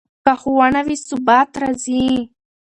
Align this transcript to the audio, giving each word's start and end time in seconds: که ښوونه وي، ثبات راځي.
که 0.25 0.33
ښوونه 0.41 0.81
وي، 0.85 0.95
ثبات 1.07 1.49
راځي. 1.61 2.05